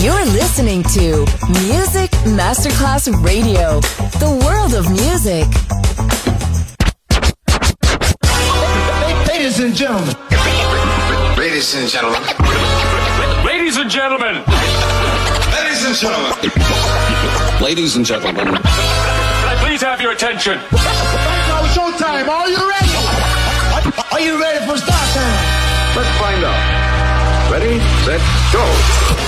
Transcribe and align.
You're 0.00 0.26
listening 0.26 0.84
to 0.94 1.26
Music 1.66 2.08
Masterclass 2.38 3.10
Radio, 3.24 3.80
the 4.22 4.30
world 4.46 4.74
of 4.74 4.88
music. 4.88 5.44
Ladies 9.26 9.58
and 9.58 9.74
gentlemen. 9.74 10.14
Ladies 11.36 11.74
and 11.74 11.88
gentlemen. 11.88 12.22
Ladies 13.44 13.76
and 13.76 13.90
gentlemen. 13.90 14.44
Ladies 15.50 15.84
and 15.84 15.96
gentlemen. 15.96 17.60
Ladies 17.60 17.96
and 17.96 18.06
gentlemen. 18.06 18.46
Can 18.46 18.56
I 18.56 19.56
please 19.66 19.82
have 19.82 20.00
your 20.00 20.12
attention? 20.12 20.58
Now 20.70 21.64
it's 21.64 21.76
showtime. 21.76 22.28
Are 22.28 22.48
you 22.48 22.70
ready? 22.70 22.94
Are 24.12 24.20
you 24.20 24.40
ready 24.40 24.64
for 24.64 24.78
start 24.78 25.08
time? 25.10 25.96
Let's 25.96 26.18
find 26.20 26.44
out. 26.44 27.50
Ready, 27.50 27.80
set, 28.04 28.20
go. 28.52 29.27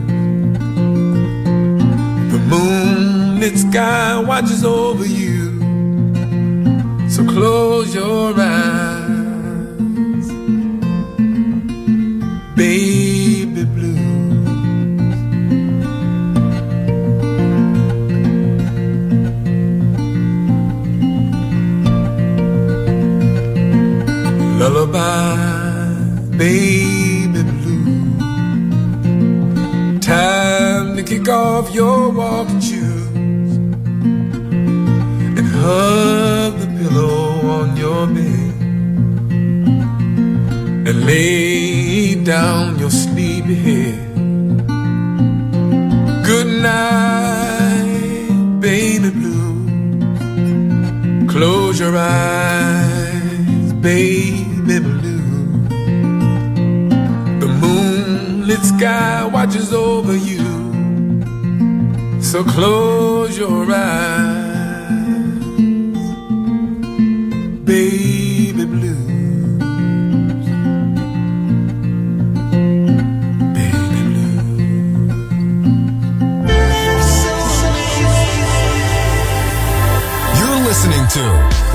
The 2.30 2.38
moonlit 2.50 3.56
sky 3.58 4.18
watches 4.18 4.62
over 4.62 5.06
you. 5.06 5.58
So 7.08 7.24
close 7.24 7.94
your 7.94 8.34
eyes, 8.38 10.28
baby 12.56 13.64
blue. 13.64 13.96
Lullaby 24.58 25.50
baby 26.40 27.42
blue. 27.42 28.19
Time 30.00 30.96
to 30.96 31.02
kick 31.02 31.28
off 31.28 31.75
your 31.75 32.08
walking 32.19 32.60
shoes 32.60 33.56
and 35.38 35.46
hug 35.60 36.52
the 36.62 36.69
pillow 36.78 37.20
on 37.58 37.76
your 37.76 38.06
bed 38.06 38.54
and 40.88 40.96
lay 41.04 42.14
down 42.25 42.78
your 42.78 42.90
sleepy 42.90 43.56
head. 43.66 44.00
Good 46.30 46.50
night, 46.70 48.30
baby 48.61 49.11
blue. 49.11 49.66
Close 51.26 51.78
your 51.78 51.94
eyes, 51.99 53.75
baby. 53.75 54.19
sky 58.80 59.26
watches 59.26 59.75
over 59.75 60.16
you. 60.16 60.40
So 62.22 62.42
close 62.42 63.37
your 63.37 63.66
eyes, 63.70 65.37
baby 67.64 68.64
blues. 68.64 69.58
Baby 73.58 74.00
blues. 74.08 74.70
You're 80.38 80.60
listening 80.70 81.04
to 81.16 81.25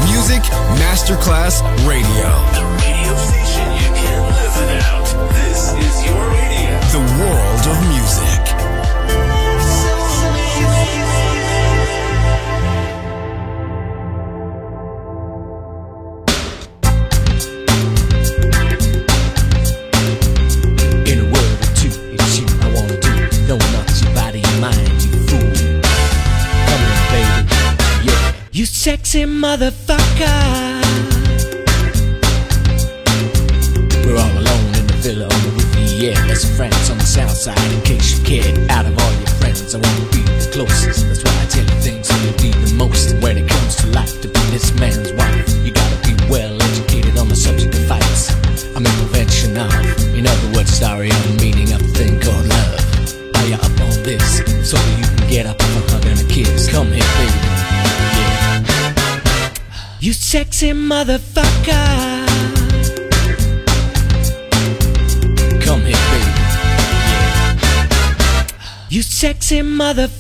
Music 0.10 0.42
Masterclass 0.82 1.62
Radio. 1.88 2.35
mother 29.36 29.72
mother 69.86 70.15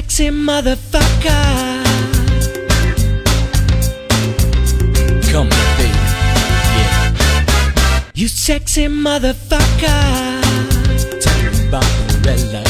sexy 0.00 0.30
motherfucker. 0.30 1.84
Come 5.30 5.50
here, 5.50 5.76
baby. 5.76 5.98
Yeah. 6.76 8.04
You 8.14 8.28
sexy 8.28 8.86
motherfucker. 8.86 10.40
Tell 11.20 11.52
me 11.52 11.68
about 11.68 11.84
Morella. 12.24 12.69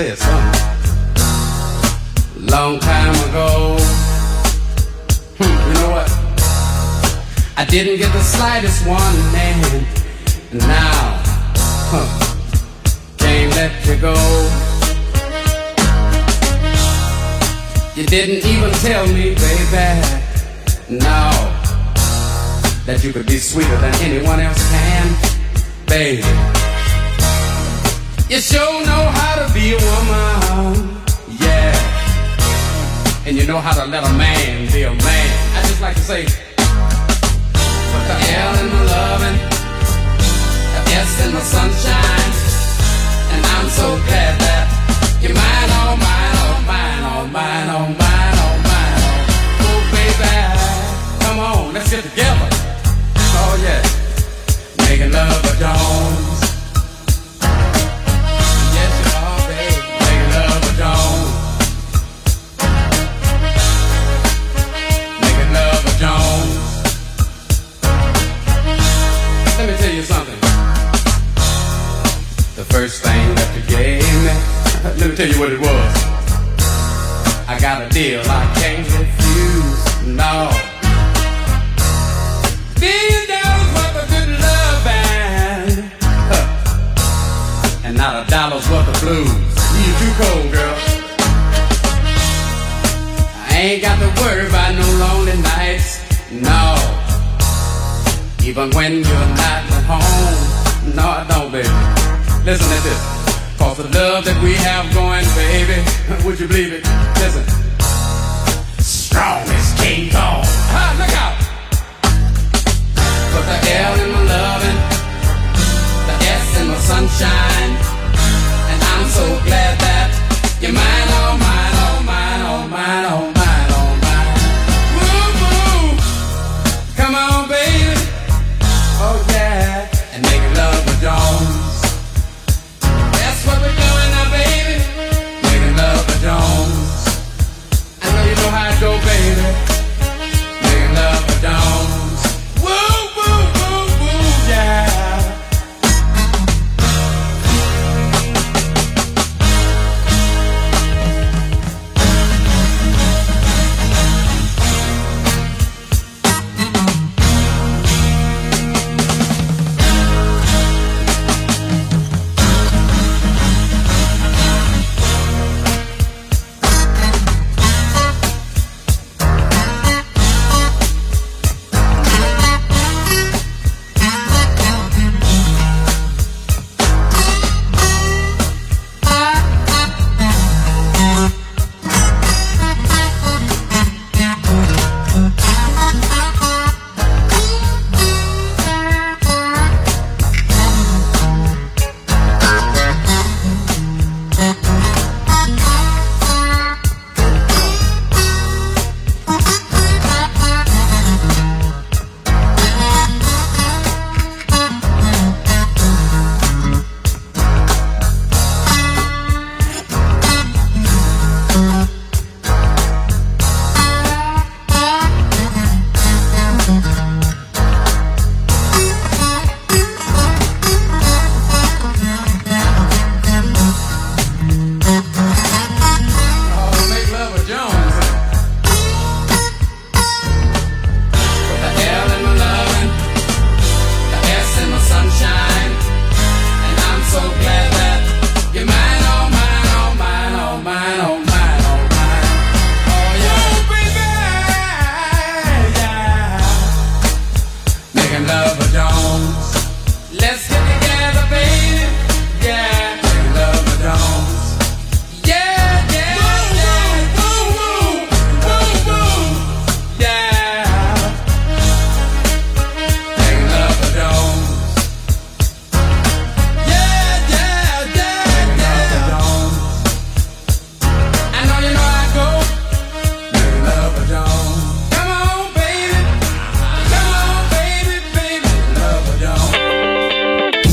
says. 0.00 0.29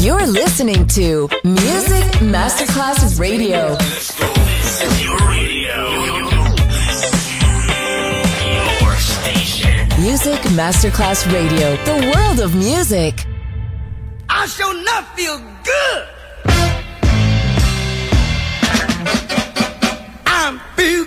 You're 0.07 0.25
listening 0.25 0.87
to 0.87 1.27
Music 1.43 2.05
Masterclass 2.21 3.19
Radio. 3.19 3.71
Your 8.53 8.95
station. 8.95 10.01
Music 10.01 10.39
Masterclass 10.55 11.29
Radio, 11.33 11.75
the 11.83 12.13
world 12.15 12.39
of 12.39 12.55
music. 12.55 13.25
I 14.29 14.45
shall 14.45 14.73
not 14.81 15.13
feel 15.17 15.39
good. 15.65 16.07
I'm 20.25 20.61
feel 20.77 21.06